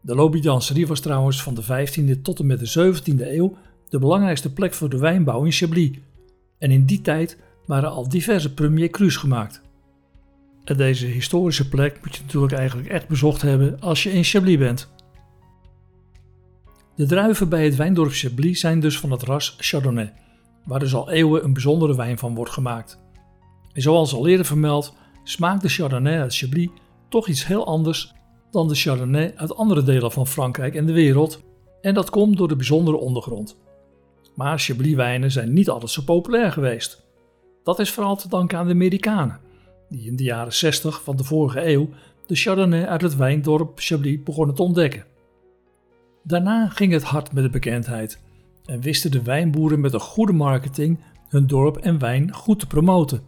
De 0.00 0.14
L'Obédiencerie 0.14 0.86
was 0.86 1.00
trouwens 1.00 1.42
van 1.42 1.54
de 1.54 1.62
15e 1.62 2.22
tot 2.22 2.38
en 2.38 2.46
met 2.46 2.58
de 2.58 2.92
17e 2.94 3.20
eeuw 3.20 3.56
de 3.88 3.98
belangrijkste 3.98 4.52
plek 4.52 4.74
voor 4.74 4.88
de 4.88 4.98
wijnbouw 4.98 5.44
in 5.44 5.52
Chablis. 5.52 5.90
En 6.58 6.70
in 6.70 6.84
die 6.84 7.00
tijd 7.00 7.38
waren 7.66 7.90
al 7.90 8.08
diverse 8.08 8.54
premier 8.54 8.90
crus 8.90 9.16
gemaakt. 9.16 9.62
En 10.64 10.76
deze 10.76 11.06
historische 11.06 11.68
plek 11.68 11.98
moet 12.04 12.16
je 12.16 12.22
natuurlijk 12.22 12.52
eigenlijk 12.52 12.88
echt 12.88 13.08
bezocht 13.08 13.42
hebben 13.42 13.80
als 13.80 14.02
je 14.02 14.12
in 14.12 14.24
Chablis 14.24 14.58
bent. 14.58 14.88
De 16.96 17.06
druiven 17.06 17.48
bij 17.48 17.64
het 17.64 17.76
wijndorp 17.76 18.12
Chablis 18.12 18.60
zijn 18.60 18.80
dus 18.80 18.98
van 18.98 19.10
het 19.10 19.22
ras 19.22 19.56
Chardonnay, 19.58 20.12
waar 20.66 20.78
dus 20.78 20.94
al 20.94 21.10
eeuwen 21.10 21.44
een 21.44 21.52
bijzondere 21.52 21.96
wijn 21.96 22.18
van 22.18 22.34
wordt 22.34 22.50
gemaakt. 22.50 23.00
En 23.72 23.82
zoals 23.82 24.14
al 24.14 24.26
eerder 24.26 24.46
vermeld, 24.46 24.94
smaakt 25.24 25.62
de 25.62 25.68
Chardonnay 25.68 26.20
uit 26.20 26.36
Chablis 26.36 26.68
toch 27.08 27.28
iets 27.28 27.46
heel 27.46 27.66
anders 27.66 28.14
dan 28.50 28.68
de 28.68 28.74
Chardonnay 28.74 29.32
uit 29.36 29.56
andere 29.56 29.82
delen 29.82 30.12
van 30.12 30.26
Frankrijk 30.26 30.74
en 30.74 30.86
de 30.86 30.92
wereld, 30.92 31.42
en 31.80 31.94
dat 31.94 32.10
komt 32.10 32.36
door 32.36 32.48
de 32.48 32.56
bijzondere 32.56 32.96
ondergrond. 32.96 33.56
Maar 34.34 34.58
Chablis 34.58 34.94
wijnen 34.94 35.30
zijn 35.30 35.52
niet 35.52 35.68
altijd 35.68 35.90
zo 35.90 36.02
populair 36.02 36.52
geweest. 36.52 37.04
Dat 37.64 37.78
is 37.78 37.90
vooral 37.90 38.16
te 38.16 38.28
danken 38.28 38.58
aan 38.58 38.66
de 38.66 38.72
Amerikanen, 38.72 39.40
die 39.88 40.06
in 40.06 40.16
de 40.16 40.22
jaren 40.22 40.54
60 40.54 41.02
van 41.02 41.16
de 41.16 41.24
vorige 41.24 41.68
eeuw 41.68 41.88
de 42.26 42.34
Chardonnay 42.34 42.84
uit 42.84 43.02
het 43.02 43.16
wijndorp 43.16 43.72
Chablis 43.74 44.22
begonnen 44.22 44.54
te 44.54 44.62
ontdekken. 44.62 45.04
Daarna 46.22 46.68
ging 46.68 46.92
het 46.92 47.02
hard 47.02 47.32
met 47.32 47.44
de 47.44 47.50
bekendheid 47.50 48.20
en 48.66 48.80
wisten 48.80 49.10
de 49.10 49.22
wijnboeren 49.22 49.80
met 49.80 49.92
een 49.92 50.00
goede 50.00 50.32
marketing 50.32 50.98
hun 51.28 51.46
dorp 51.46 51.76
en 51.76 51.98
wijn 51.98 52.32
goed 52.32 52.58
te 52.58 52.66
promoten. 52.66 53.20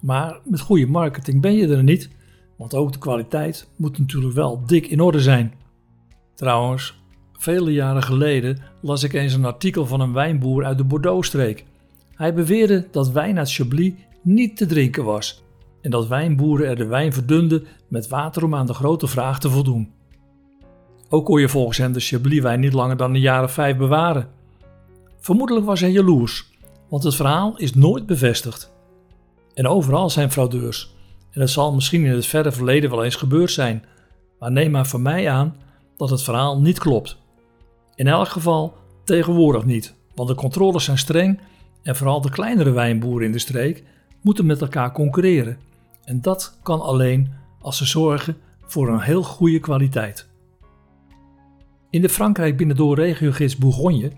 Maar 0.00 0.40
met 0.44 0.60
goede 0.60 0.86
marketing 0.86 1.40
ben 1.40 1.54
je 1.54 1.68
er 1.68 1.82
niet, 1.82 2.10
want 2.56 2.74
ook 2.74 2.92
de 2.92 2.98
kwaliteit 2.98 3.68
moet 3.76 3.98
natuurlijk 3.98 4.34
wel 4.34 4.66
dik 4.66 4.86
in 4.86 5.00
orde 5.00 5.20
zijn. 5.20 5.52
Trouwens, 6.34 7.00
vele 7.32 7.72
jaren 7.72 8.02
geleden 8.02 8.58
las 8.80 9.02
ik 9.02 9.12
eens 9.12 9.34
een 9.34 9.44
artikel 9.44 9.86
van 9.86 10.00
een 10.00 10.12
wijnboer 10.12 10.64
uit 10.64 10.78
de 10.78 10.84
Bordeaux-streek. 10.84 11.64
Hij 12.14 12.34
beweerde 12.34 12.86
dat 12.90 13.10
wijn 13.10 13.38
uit 13.38 13.52
Chablis 13.52 13.92
niet 14.22 14.56
te 14.56 14.66
drinken 14.66 15.04
was 15.04 15.42
en 15.80 15.90
dat 15.90 16.08
wijnboeren 16.08 16.68
er 16.68 16.76
de 16.76 16.86
wijn 16.86 17.12
verdunden 17.12 17.66
met 17.88 18.08
water 18.08 18.44
om 18.44 18.54
aan 18.54 18.66
de 18.66 18.74
grote 18.74 19.06
vraag 19.06 19.40
te 19.40 19.50
voldoen. 19.50 19.90
Ook 21.08 21.24
kon 21.24 21.40
je 21.40 21.48
volgens 21.48 21.78
hem 21.78 21.92
de 21.92 22.00
Chablis-wijn 22.00 22.60
niet 22.60 22.72
langer 22.72 22.96
dan 22.96 23.14
een 23.14 23.20
jaar 23.20 23.42
of 23.42 23.52
vijf 23.52 23.76
bewaren. 23.76 24.28
Vermoedelijk 25.22 25.66
was 25.66 25.80
hij 25.80 25.90
jaloers, 25.90 26.50
want 26.88 27.02
het 27.02 27.14
verhaal 27.14 27.56
is 27.56 27.74
nooit 27.74 28.06
bevestigd. 28.06 28.72
En 29.54 29.66
overal 29.66 30.10
zijn 30.10 30.30
fraudeurs, 30.30 30.94
en 31.30 31.40
het 31.40 31.50
zal 31.50 31.74
misschien 31.74 32.04
in 32.04 32.12
het 32.12 32.26
verre 32.26 32.52
verleden 32.52 32.90
wel 32.90 33.04
eens 33.04 33.16
gebeurd 33.16 33.50
zijn, 33.50 33.84
maar 34.38 34.52
neem 34.52 34.70
maar 34.70 34.86
van 34.86 35.02
mij 35.02 35.30
aan 35.30 35.56
dat 35.96 36.10
het 36.10 36.22
verhaal 36.22 36.60
niet 36.60 36.78
klopt. 36.78 37.16
In 37.94 38.06
elk 38.06 38.28
geval 38.28 38.74
tegenwoordig 39.04 39.64
niet, 39.64 39.94
want 40.14 40.28
de 40.28 40.34
controles 40.34 40.84
zijn 40.84 40.98
streng 40.98 41.40
en 41.82 41.96
vooral 41.96 42.20
de 42.20 42.30
kleinere 42.30 42.70
wijnboeren 42.70 43.26
in 43.26 43.32
de 43.32 43.38
streek 43.38 43.84
moeten 44.20 44.46
met 44.46 44.60
elkaar 44.60 44.92
concurreren. 44.92 45.58
En 46.04 46.20
dat 46.20 46.58
kan 46.62 46.80
alleen 46.80 47.32
als 47.60 47.76
ze 47.76 47.84
zorgen 47.84 48.36
voor 48.62 48.88
een 48.88 49.00
heel 49.00 49.22
goede 49.22 49.58
kwaliteit. 49.58 50.28
In 51.90 52.00
de 52.00 52.08
Frankrijk 52.08 52.56
Binnendoor 52.56 52.96
regiogids 52.96 53.56
Bourgogne 53.56 54.12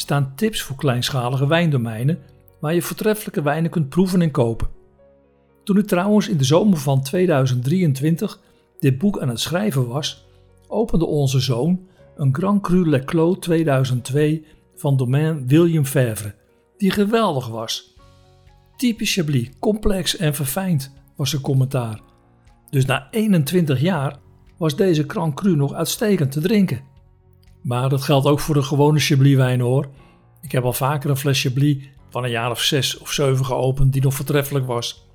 staan 0.00 0.32
tips 0.34 0.62
voor 0.62 0.76
kleinschalige 0.76 1.46
wijndomeinen 1.46 2.18
waar 2.60 2.74
je 2.74 2.82
voortreffelijke 2.82 3.42
wijnen 3.42 3.70
kunt 3.70 3.88
proeven 3.88 4.22
en 4.22 4.30
kopen. 4.30 4.68
Toen 5.64 5.78
ik 5.78 5.86
trouwens 5.86 6.28
in 6.28 6.36
de 6.36 6.44
zomer 6.44 6.78
van 6.78 7.02
2023 7.02 8.40
dit 8.78 8.98
boek 8.98 9.20
aan 9.20 9.28
het 9.28 9.40
schrijven 9.40 9.88
was, 9.88 10.26
opende 10.68 11.06
onze 11.06 11.40
zoon 11.40 11.86
een 12.16 12.34
Grand 12.34 12.62
Cru 12.62 12.88
Le 12.88 13.04
Clos 13.04 13.36
2002 13.38 14.46
van 14.74 14.96
domein 14.96 15.46
William 15.48 15.84
Favre, 15.84 16.34
die 16.76 16.90
geweldig 16.90 17.48
was. 17.48 17.96
Typisch 18.76 19.14
Chablis, 19.14 19.50
complex 19.58 20.16
en 20.16 20.34
verfijnd, 20.34 20.92
was 21.16 21.30
zijn 21.30 21.42
commentaar. 21.42 22.00
Dus 22.70 22.86
na 22.86 23.08
21 23.10 23.80
jaar 23.80 24.18
was 24.58 24.76
deze 24.76 25.04
Grand 25.06 25.34
Cru 25.34 25.56
nog 25.56 25.72
uitstekend 25.72 26.32
te 26.32 26.40
drinken. 26.40 26.80
Maar 27.68 27.88
dat 27.88 28.02
geldt 28.02 28.26
ook 28.26 28.40
voor 28.40 28.54
de 28.54 28.62
gewone 28.62 28.98
Chablis 28.98 29.36
wijn 29.36 29.60
hoor. 29.60 29.88
Ik 30.40 30.52
heb 30.52 30.64
al 30.64 30.72
vaker 30.72 31.10
een 31.10 31.16
fles 31.16 31.40
Chablis 31.40 31.88
van 32.10 32.24
een 32.24 32.30
jaar 32.30 32.50
of 32.50 32.60
6 32.60 32.98
of 32.98 33.12
7 33.12 33.44
geopend 33.44 33.92
die 33.92 34.02
nog 34.02 34.14
voortreffelijk 34.14 34.66
was. 34.66 35.08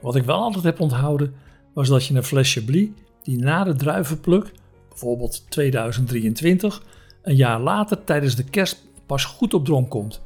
Wat 0.00 0.16
ik 0.16 0.24
wel 0.24 0.40
altijd 0.40 0.64
heb 0.64 0.80
onthouden 0.80 1.34
was 1.74 1.88
dat 1.88 2.06
je 2.06 2.14
een 2.14 2.22
fles 2.22 2.52
Chablis 2.52 2.88
die 3.22 3.38
na 3.38 3.64
de 3.64 3.74
druivenpluk, 3.74 4.52
bijvoorbeeld 4.88 5.50
2023, 5.50 6.82
een 7.22 7.36
jaar 7.36 7.60
later 7.60 8.04
tijdens 8.04 8.34
de 8.34 8.44
kerst 8.44 8.86
pas 9.06 9.24
goed 9.24 9.54
op 9.54 9.64
dronk 9.64 9.90
komt. 9.90 10.22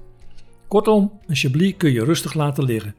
Kortom, 0.69 1.13
een 1.27 1.37
Chablis 1.37 1.77
kun 1.77 1.93
je 1.93 2.05
rustig 2.05 2.35
laten 2.35 2.65
liggen. 2.65 2.95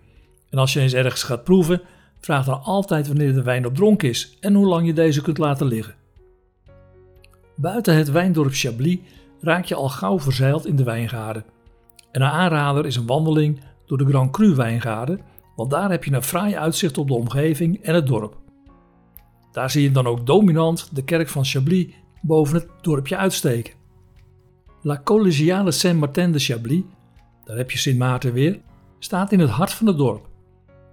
En 0.49 0.57
als 0.57 0.73
je 0.73 0.79
eens 0.79 0.93
ergens 0.93 1.23
gaat 1.23 1.43
proeven, 1.43 1.81
vraag 2.19 2.45
dan 2.45 2.63
altijd 2.63 3.07
wanneer 3.07 3.33
de 3.33 3.43
wijn 3.43 3.65
op 3.65 3.75
dronk 3.75 4.03
is 4.03 4.37
en 4.39 4.53
hoe 4.53 4.67
lang 4.67 4.85
je 4.85 4.93
deze 4.93 5.21
kunt 5.21 5.37
laten 5.37 5.67
liggen. 5.67 6.01
Buiten 7.55 7.95
het 7.95 8.11
wijndorp 8.11 8.51
Chablis 8.53 8.97
raak 9.41 9.65
je 9.65 9.75
al 9.75 9.89
gauw 9.89 10.19
verzeild 10.19 10.65
in 10.65 10.75
de 10.75 10.83
wijngaarden. 10.83 11.45
En 12.11 12.21
een 12.21 12.29
aanrader 12.29 12.85
is 12.85 12.95
een 12.95 13.05
wandeling 13.05 13.59
door 13.85 13.97
de 13.97 14.05
Grand 14.05 14.31
Cru 14.31 14.55
wijngaarden, 14.55 15.19
want 15.55 15.69
daar 15.69 15.89
heb 15.89 16.03
je 16.03 16.13
een 16.13 16.23
fraai 16.23 16.55
uitzicht 16.55 16.97
op 16.97 17.07
de 17.07 17.13
omgeving 17.13 17.83
en 17.83 17.95
het 17.95 18.07
dorp. 18.07 18.37
Daar 19.51 19.71
zie 19.71 19.83
je 19.83 19.91
dan 19.91 20.07
ook 20.07 20.25
dominant 20.25 20.95
de 20.95 21.03
kerk 21.03 21.29
van 21.29 21.45
Chablis 21.45 21.87
boven 22.21 22.55
het 22.55 22.67
dorpje 22.81 23.17
uitsteken. 23.17 23.73
La 24.81 25.01
Collegiale 25.03 25.71
Saint-Martin 25.71 26.31
de 26.31 26.39
Chablis, 26.39 26.81
daar 27.45 27.57
heb 27.57 27.71
je 27.71 27.77
Sint 27.77 27.97
Maarten 27.97 28.33
weer, 28.33 28.59
staat 28.99 29.31
in 29.31 29.39
het 29.39 29.49
hart 29.49 29.73
van 29.73 29.87
het 29.87 29.97
dorp 29.97 30.29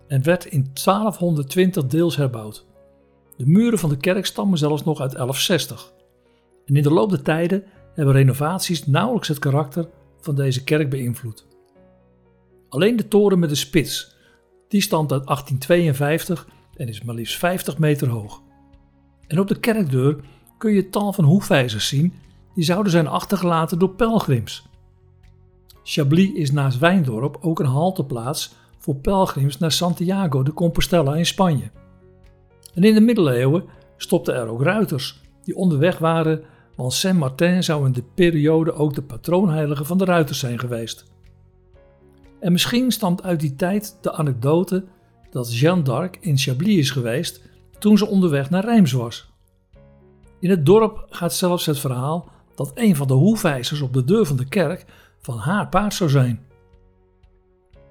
en 0.09 0.23
werd 0.23 0.45
in 0.45 0.71
1220 0.85 1.87
deels 1.87 2.17
herbouwd. 2.17 2.67
De 3.37 3.47
muren 3.47 3.79
van 3.79 3.89
de 3.89 3.97
kerk 3.97 4.27
stammen 4.27 4.59
zelfs 4.59 4.85
nog 4.85 5.01
uit 5.01 5.13
1160. 5.13 5.93
En 6.71 6.77
in 6.77 6.83
de 6.83 6.93
loop 6.93 7.11
der 7.11 7.23
tijden 7.23 7.65
hebben 7.95 8.15
renovaties 8.15 8.87
nauwelijks 8.87 9.29
het 9.29 9.39
karakter 9.39 9.89
van 10.21 10.35
deze 10.35 10.65
kerk 10.65 10.91
beïnvloed. 10.91 11.47
Alleen 12.69 12.97
de 12.97 13.09
toren 13.09 13.39
met 13.39 13.49
de 13.49 13.55
spits, 13.55 14.17
die 14.69 14.81
stamt 14.81 15.13
uit 15.13 15.27
1852 15.27 16.49
en 16.75 16.89
is 16.89 17.03
maar 17.03 17.15
liefst 17.15 17.39
50 17.39 17.79
meter 17.79 18.09
hoog. 18.09 18.43
En 19.27 19.39
op 19.39 19.49
de 19.49 19.59
kerkdeur 19.61 20.17
kun 20.59 20.73
je 20.73 20.89
tal 20.89 21.13
van 21.13 21.25
hoefijzers 21.25 21.89
zien 21.89 22.13
die 22.55 22.65
zouden 22.65 22.93
zijn 22.93 23.07
achtergelaten 23.07 23.79
door 23.79 23.95
pelgrims. 23.95 24.69
Chablis 25.83 26.33
is 26.33 26.53
naast 26.53 26.79
Wijndorp 26.79 27.39
ook 27.41 27.59
een 27.59 27.67
halteplaats 27.67 28.55
voor 28.79 28.97
pelgrims 28.97 29.59
naar 29.59 29.73
Santiago 29.73 30.43
de 30.43 30.53
Compostela 30.53 31.17
in 31.17 31.27
Spanje. 31.27 31.71
En 32.75 32.85
in 32.85 32.95
de 32.95 33.01
middeleeuwen 33.01 33.65
stopten 33.97 34.35
er 34.35 34.47
ook 34.47 34.63
ruiters 34.63 35.21
die 35.43 35.57
onderweg 35.57 35.99
waren, 35.99 36.43
want 36.81 36.93
Saint-Martin 36.93 37.65
zou 37.65 37.87
in 37.87 37.93
de 37.93 38.03
periode 38.15 38.73
ook 38.73 38.95
de 38.95 39.03
patroonheilige 39.03 39.85
van 39.85 39.99
de 39.99 40.05
ruiters 40.05 40.39
zijn 40.39 40.59
geweest. 40.59 41.05
En 42.39 42.53
misschien 42.53 42.91
stamt 42.91 43.23
uit 43.23 43.41
die 43.41 43.57
tijd 43.57 43.99
de 44.01 44.13
anekdote 44.13 44.85
dat 45.31 45.59
Jeanne 45.59 45.83
d'Arc 45.83 46.19
in 46.21 46.39
Chablis 46.39 46.77
is 46.77 46.91
geweest 46.91 47.43
toen 47.79 47.99
ze 47.99 48.07
onderweg 48.07 48.51
naar 48.51 48.65
Reims 48.65 48.93
was. 48.93 49.31
In 50.39 50.51
het 50.51 50.67
dorp 50.67 51.07
gaat 51.11 51.35
zelfs 51.35 51.67
het 51.67 51.79
verhaal 51.79 52.29
dat 52.55 52.73
een 52.75 52.97
van 52.97 53.07
de 53.07 53.15
hoefijzers 53.15 53.81
op 53.81 53.93
de 53.93 54.05
deur 54.05 54.27
van 54.27 54.37
de 54.37 54.49
kerk 54.49 54.85
van 55.19 55.39
haar 55.39 55.69
paard 55.69 55.95
zou 55.95 56.11
zijn. 56.11 56.41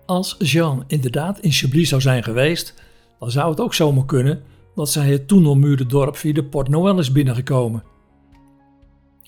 Als 0.05 0.35
Jean 0.39 0.83
inderdaad 0.87 1.39
in 1.39 1.51
Chablis 1.51 1.89
zou 1.89 2.01
zijn 2.01 2.23
geweest, 2.23 2.73
dan 3.19 3.31
zou 3.31 3.49
het 3.49 3.59
ook 3.59 3.73
zomaar 3.73 4.05
kunnen 4.05 4.43
dat 4.75 4.89
zij 4.89 5.11
het 5.11 5.27
toen 5.27 5.45
ommuurde 5.45 5.85
dorp 5.85 6.15
via 6.15 6.33
de 6.33 6.43
Port 6.43 6.69
Noël 6.69 6.99
is 6.99 7.11
binnengekomen. 7.11 7.97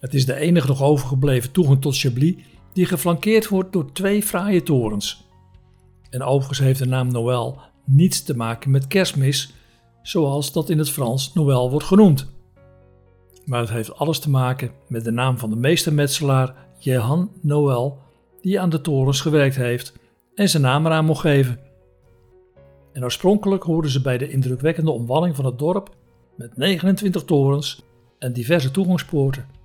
Het 0.02 0.14
is 0.14 0.26
de 0.26 0.36
enige 0.36 0.68
nog 0.68 0.82
overgebleven 0.82 1.52
toegang 1.52 1.82
tot 1.82 1.98
Chablis 1.98 2.36
die 2.74 2.86
geflankeerd 2.86 3.48
wordt 3.48 3.74
door 3.74 3.92
twee 3.92 4.24
fraaie 4.24 4.64
torens. 4.64 5.30
En 6.10 6.24
overigens 6.24 6.60
heeft 6.60 6.80
de 6.80 6.86
naam 6.86 7.08
Noël 7.12 7.60
niets 7.86 8.24
te 8.24 8.36
maken 8.36 8.72
met 8.72 8.88
kerstmis, 8.88 9.54
zoals 10.02 10.52
dat 10.52 10.70
in 10.70 10.78
het 10.78 10.90
Frans 10.90 11.34
Noël 11.34 11.70
wordt 11.70 11.86
genoemd. 11.86 12.32
Maar 13.46 13.60
het 13.60 13.70
heeft 13.70 13.96
alles 13.96 14.20
te 14.20 14.30
maken 14.30 14.72
met 14.88 15.04
de 15.04 15.12
naam 15.12 15.38
van 15.38 15.50
de 15.50 15.56
meestermetselaar 15.56 16.56
Jehan 16.80 17.32
Noël, 17.42 17.98
die 18.42 18.60
aan 18.60 18.70
de 18.70 18.82
torens 18.82 19.22
gewerkt 19.22 19.56
heeft 19.56 19.94
en 20.36 20.50
zijn 20.50 20.64
naam 20.64 20.86
eraan 20.86 21.06
mocht 21.06 21.22
geven. 21.22 21.60
En 22.94 23.04
oorspronkelijk 23.04 23.64
hoorden 23.64 23.92
ze 23.92 24.02
bij 24.02 24.18
de 24.18 24.30
indrukwekkende 24.30 24.92
omwalling 24.92 25.36
van 25.36 25.46
het 25.46 25.60
dorp 25.60 25.96
met 26.36 26.58
29 26.58 27.24
torens 27.24 27.84
en 28.20 28.34
diverse 28.34 28.72
toegangspoorten. 28.72 29.61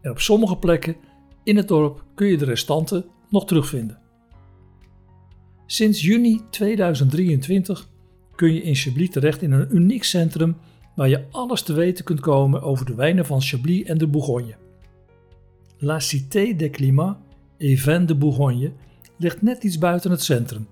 En 0.00 0.10
op 0.10 0.20
sommige 0.20 0.56
plekken 0.56 0.96
in 1.42 1.56
het 1.56 1.68
dorp 1.68 2.04
kun 2.14 2.26
je 2.26 2.36
de 2.36 2.44
restanten 2.44 3.04
nog 3.28 3.46
terugvinden. 3.46 3.98
Sinds 5.66 6.02
juni 6.02 6.40
2023 6.50 7.88
kun 8.34 8.54
je 8.54 8.62
in 8.62 8.74
Chablis 8.74 9.10
terecht 9.10 9.42
in 9.42 9.52
een 9.52 9.76
uniek 9.76 10.04
centrum 10.04 10.56
waar 10.94 11.08
je 11.08 11.24
alles 11.30 11.62
te 11.62 11.72
weten 11.72 12.04
kunt 12.04 12.20
komen 12.20 12.62
over 12.62 12.86
de 12.86 12.94
wijnen 12.94 13.26
van 13.26 13.40
Chablis 13.40 13.82
en 13.82 13.98
de 13.98 14.06
Bourgogne. 14.06 14.56
La 15.78 16.00
Cité 16.00 16.56
des 16.56 16.70
Climats 16.70 17.16
et 17.58 18.08
de 18.08 18.14
Bourgogne 18.14 18.72
ligt 19.16 19.42
net 19.42 19.64
iets 19.64 19.78
buiten 19.78 20.10
het 20.10 20.22
centrum. 20.22 20.66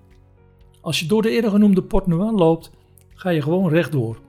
Als 0.81 0.99
je 0.99 1.05
door 1.05 1.21
de 1.21 1.29
eerder 1.29 1.51
genoemde 1.51 1.83
Port 1.83 2.07
Noël 2.07 2.35
loopt, 2.35 2.71
ga 3.13 3.29
je 3.29 3.41
gewoon 3.41 3.69
rechtdoor. 3.69 4.19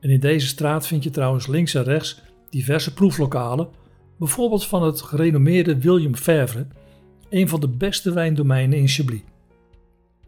En 0.00 0.10
in 0.10 0.20
deze 0.20 0.46
straat 0.46 0.86
vind 0.86 1.02
je 1.02 1.10
trouwens 1.10 1.46
links 1.46 1.74
en 1.74 1.82
rechts 1.82 2.22
diverse 2.50 2.94
proeflokalen, 2.94 3.68
bijvoorbeeld 4.20 4.66
van 4.66 4.82
het 4.82 5.02
gerenommeerde 5.02 5.80
William 5.80 6.14
Favre, 6.14 6.66
een 7.28 7.48
van 7.48 7.60
de 7.60 7.68
beste 7.68 8.12
wijndomeinen 8.12 8.78
in 8.78 8.88
Chablis. 8.88 9.22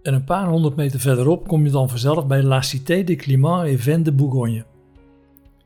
En 0.03 0.15
een 0.15 0.25
paar 0.25 0.49
honderd 0.49 0.77
meter 0.77 1.01
verderop 1.01 1.49
kom 1.49 1.65
je 1.65 1.71
dan 1.71 1.89
vanzelf 1.89 2.27
bij 2.27 2.43
La 2.43 2.63
Cité 2.63 3.05
des 3.05 3.17
Climats 3.17 3.71
et 3.71 3.81
Vins 3.81 4.05
de 4.05 4.13
Bourgogne. 4.13 4.65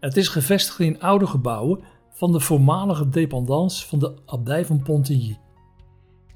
Het 0.01 0.17
is 0.17 0.29
gevestigd 0.29 0.79
in 0.79 1.01
oude 1.01 1.27
gebouwen 1.27 1.81
van 2.11 2.33
de 2.33 2.41
voormalige 2.41 3.09
dependance 3.09 3.87
van 3.87 3.99
de 3.99 4.15
abdij 4.27 4.65
van 4.65 4.83
Pontigny. 4.83 5.39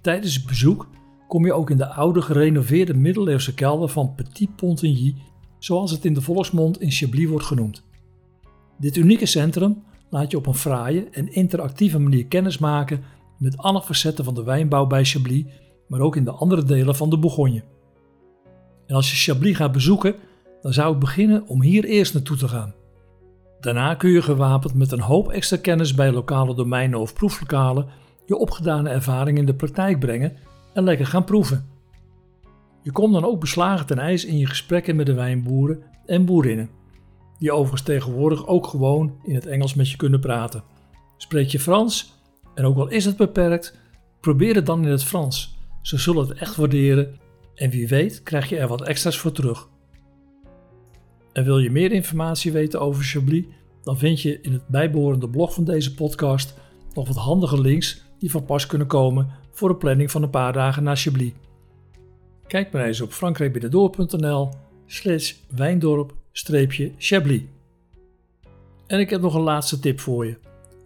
Tijdens 0.01 0.35
het 0.35 0.47
bezoek 0.47 0.89
kom 1.29 1.47
je 1.47 1.53
ook 1.53 1.71
in 1.71 1.77
de 1.77 1.93
oude 1.95 2.23
gerenoveerde 2.23 2.95
middeleeuwse 2.95 3.55
kelder 3.55 3.89
van 3.89 4.15
Petit 4.15 4.57
Pontigny, 4.57 5.15
zoals 5.59 5.91
het 5.91 6.05
in 6.05 6.15
de 6.15 6.21
volksmond 6.21 6.81
in 6.81 6.91
Chablis 6.91 7.29
wordt 7.29 7.47
genoemd. 7.47 7.83
Dit 8.79 8.97
unieke 8.97 9.27
centrum 9.27 9.83
laat 10.11 10.31
je 10.31 10.37
op 10.37 10.47
een 10.47 10.55
fraaie 10.55 11.09
en 11.11 11.33
interactieve 11.33 11.99
manier 11.99 12.27
kennismaken 12.27 13.03
met 13.39 13.57
alle 13.57 13.83
facetten 13.83 14.25
van 14.25 14.35
de 14.35 14.43
wijnbouw 14.43 14.87
bij 14.87 15.05
Chablis, 15.05 15.45
maar 15.89 16.01
ook 16.01 16.17
in 16.17 16.25
de 16.25 16.31
andere 16.31 16.65
delen 16.65 16.97
van 16.97 17.11
de 17.11 17.19
Bourgogne. 17.19 17.63
En 18.87 18.95
als 18.95 19.11
je 19.11 19.33
Chablis 19.33 19.57
gaat 19.57 19.73
bezoeken, 19.73 20.15
dan 20.63 20.73
zou 20.73 20.95
ik 20.95 21.01
beginnen 21.01 21.47
om 21.47 21.63
hier 21.63 21.85
eerst 21.85 22.15
naartoe 22.15 22.37
te 22.37 22.49
gaan. 22.49 22.75
Daarna 23.61 23.95
kun 23.95 24.11
je 24.11 24.23
gewapend 24.23 24.75
met 24.75 24.93
een 24.93 25.01
hoop 25.01 25.29
extra 25.29 25.57
kennis 25.57 25.95
bij 25.95 26.13
lokale 26.13 26.55
domeinen 26.55 27.01
of 27.01 27.15
proeflokalen 27.15 27.87
je 28.27 28.37
opgedane 28.37 28.89
ervaring 28.89 29.39
in 29.39 29.47
de 29.47 29.55
praktijk 29.55 29.99
brengen 29.99 30.37
en 30.75 30.85
lekker 30.85 31.07
gaan 31.07 31.25
proeven. 31.25 31.69
Je 32.83 32.93
komt 32.93 33.13
dan 33.13 33.25
ook 33.25 33.41
beslagen 33.41 33.87
ten 33.87 33.99
ijs 33.99 34.25
in 34.25 34.39
je 34.39 34.47
gesprekken 34.47 34.97
met 34.97 35.07
de 35.07 35.15
wijnboeren 35.15 35.83
en 36.07 36.25
boerinnen, 36.25 36.71
die 37.41 37.53
overigens 37.53 37.83
tegenwoordig 37.83 38.47
ook 38.47 38.67
gewoon 38.67 39.19
in 39.23 39.35
het 39.35 39.47
Engels 39.47 39.75
met 39.75 39.91
je 39.91 39.97
kunnen 39.97 40.21
praten. 40.21 40.63
Spreek 41.17 41.49
je 41.49 41.61
Frans, 41.61 42.13
en 42.55 42.65
ook 42.65 42.79
al 42.79 42.89
is 42.89 43.05
het 43.05 43.17
beperkt, 43.17 43.79
probeer 44.21 44.55
het 44.55 44.67
dan 44.67 44.85
in 44.85 44.91
het 44.91 45.05
Frans. 45.05 45.59
Ze 45.83 45.99
zullen 45.99 46.29
het 46.29 46.39
echt 46.39 46.57
waarderen 46.57 47.19
en 47.55 47.71
wie 47.71 47.89
weet 47.89 48.23
krijg 48.23 48.49
je 48.49 48.59
er 48.59 48.69
wat 48.69 48.83
extra's 48.83 49.19
voor 49.19 49.33
terug. 49.33 49.69
En 51.33 51.45
wil 51.45 51.59
je 51.59 51.71
meer 51.71 51.93
informatie 51.93 52.53
weten 52.53 52.81
over 52.81 53.05
Chablis, 53.05 53.45
dan 53.83 53.99
vind 53.99 54.21
je 54.21 54.41
in 54.41 54.53
het 54.53 54.67
bijbehorende 54.67 55.29
blog 55.29 55.55
van 55.55 55.65
deze 55.65 55.95
podcast 55.95 56.55
nog 56.95 57.07
wat 57.07 57.17
handige 57.17 57.61
links 57.61 58.05
die 58.19 58.31
van 58.31 58.45
pas 58.45 58.67
kunnen 58.67 58.87
komen 58.87 59.29
voor 59.51 59.71
een 59.71 59.79
planning 59.79 60.11
van 60.11 60.23
een 60.23 60.31
paar 60.31 60.53
dagen 60.53 60.83
naar 60.83 60.97
Chablis. 60.97 61.33
Kijk 62.47 62.73
maar 62.73 62.85
eens 62.85 63.01
op 63.01 63.13
frankrijkbinnendoor.nl 63.13 64.49
slash 64.87 65.35
wijndorp-chablis. 66.49 67.43
En 68.87 69.01
ik 69.01 69.11
heb 69.11 69.21
nog 69.21 69.35
een 69.35 69.41
laatste 69.41 69.79
tip 69.79 70.01
voor 70.01 70.27
je. 70.27 70.37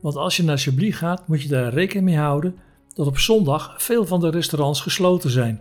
Want 0.01 0.17
als 0.17 0.37
je 0.37 0.43
naar 0.43 0.59
Chablis 0.59 0.97
gaat, 0.97 1.29
moet 1.29 1.43
je 1.43 1.49
daar 1.49 1.73
rekening 1.73 2.07
mee 2.07 2.17
houden 2.17 2.57
dat 2.95 3.07
op 3.07 3.19
zondag 3.19 3.83
veel 3.83 4.07
van 4.07 4.21
de 4.21 4.31
restaurants 4.31 4.81
gesloten 4.81 5.31
zijn. 5.31 5.61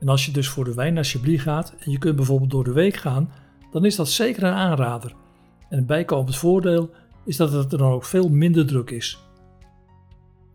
En 0.00 0.08
als 0.08 0.26
je 0.26 0.32
dus 0.32 0.48
voor 0.48 0.64
de 0.64 0.74
wijn 0.74 0.94
naar 0.94 1.04
Chablis 1.04 1.42
gaat 1.42 1.74
en 1.78 1.90
je 1.90 1.98
kunt 1.98 2.16
bijvoorbeeld 2.16 2.50
door 2.50 2.64
de 2.64 2.72
week 2.72 2.96
gaan, 2.96 3.32
dan 3.70 3.84
is 3.84 3.96
dat 3.96 4.08
zeker 4.08 4.42
een 4.42 4.52
aanrader. 4.52 5.14
En 5.68 5.78
een 5.78 5.86
bijkomend 5.86 6.36
voordeel 6.36 6.90
is 7.24 7.36
dat 7.36 7.52
het 7.52 7.72
er 7.72 7.78
dan 7.78 7.92
ook 7.92 8.04
veel 8.04 8.28
minder 8.28 8.66
druk 8.66 8.90
is. 8.90 9.18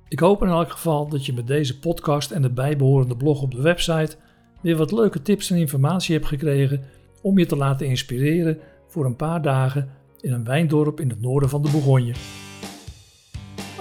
Ik 0.07 0.19
hoop 0.19 0.41
in 0.41 0.47
elk 0.47 0.71
geval 0.71 1.07
dat 1.07 1.25
je 1.25 1.33
met 1.33 1.47
deze 1.47 1.79
podcast 1.79 2.31
en 2.31 2.41
de 2.41 2.49
bijbehorende 2.49 3.17
blog 3.17 3.41
op 3.41 3.51
de 3.51 3.61
website 3.61 4.15
weer 4.61 4.77
wat 4.77 4.91
leuke 4.91 5.21
tips 5.21 5.49
en 5.49 5.57
informatie 5.57 6.15
hebt 6.15 6.27
gekregen 6.27 6.83
om 7.23 7.39
je 7.39 7.45
te 7.45 7.55
laten 7.55 7.87
inspireren 7.87 8.59
voor 8.87 9.05
een 9.05 9.15
paar 9.15 9.41
dagen 9.41 9.89
in 10.21 10.31
een 10.31 10.43
wijndorp 10.43 10.99
in 10.99 11.09
het 11.09 11.21
noorden 11.21 11.49
van 11.49 11.61
de 11.61 11.69
Bourgogne. 11.71 12.13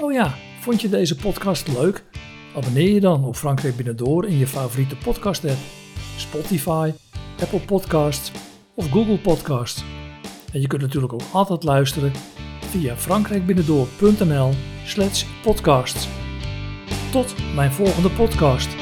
Oh 0.01 0.13
ja, 0.13 0.35
vond 0.61 0.81
je 0.81 0.89
deze 0.89 1.17
podcast 1.17 1.69
leuk? 1.69 2.05
Abonneer 2.57 2.93
je 2.93 3.01
dan 3.01 3.25
op 3.25 3.37
Frankrijk 3.37 3.77
Binnendoor 3.77 4.27
in 4.27 4.39
je 4.39 4.47
favoriete 4.47 4.97
podcast 4.97 5.45
app, 5.45 5.59
Spotify, 6.17 6.93
Apple 7.41 7.61
Podcasts 7.61 8.33
of 8.75 8.91
Google 8.91 9.19
Podcasts. 9.19 9.85
En 10.53 10.61
je 10.61 10.67
kunt 10.67 10.83
natuurlijk 10.83 11.13
ook 11.13 11.23
altijd 11.33 11.63
luisteren 11.63 12.13
via 12.61 12.97
frankrijkbinnendoor.nl 12.97 14.51
slash 14.85 15.25
podcasts. 15.43 16.09
Tot 17.11 17.35
mijn 17.55 17.73
volgende 17.73 18.11
podcast. 18.11 18.82